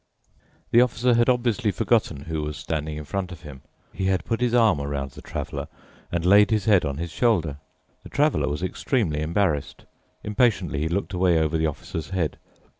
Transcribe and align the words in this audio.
The 0.71 0.81
Officer 0.81 1.13
had 1.13 1.29
obviously 1.29 1.69
forgotten 1.69 2.21
who 2.21 2.41
was 2.41 2.57
standing 2.57 2.97
in 2.97 3.05
front 3.05 3.31
of 3.31 3.43
him. 3.43 3.61
He 3.93 4.05
had 4.05 4.25
put 4.25 4.41
his 4.41 4.55
arm 4.55 4.81
around 4.81 5.11
the 5.11 5.21
Traveler 5.21 5.67
and 6.11 6.25
laid 6.25 6.49
his 6.49 6.65
head 6.65 6.85
on 6.85 6.97
his 6.97 7.11
shoulder. 7.11 7.57
The 8.01 8.09
Traveler 8.09 8.49
was 8.49 8.63
extremely 8.63 9.21
embarrassed. 9.21 9.85
Impatiently 10.23 10.79
he 10.79 10.89
looked 10.89 11.13
away 11.13 11.37
over 11.37 11.55
the 11.55 11.67
Officer's 11.67 12.09
head. 12.09 12.39